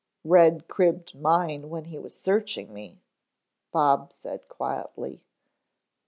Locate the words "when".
1.69-1.85